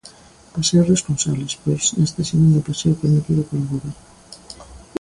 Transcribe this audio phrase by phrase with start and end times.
[0.55, 3.93] Paseos responsables, pois, neste segundo paseo permitido polo Goberno.